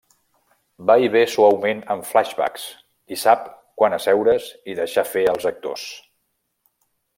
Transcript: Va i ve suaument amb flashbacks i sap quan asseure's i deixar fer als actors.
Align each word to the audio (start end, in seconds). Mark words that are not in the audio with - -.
Va 0.91 0.93
i 1.07 1.11
ve 1.15 1.21
suaument 1.33 1.83
amb 1.95 2.07
flashbacks 2.13 2.63
i 3.17 3.19
sap 3.25 3.45
quan 3.83 3.97
asseure's 3.99 4.49
i 4.73 4.77
deixar 4.83 5.07
fer 5.13 5.27
als 5.37 5.49
actors. 5.55 5.85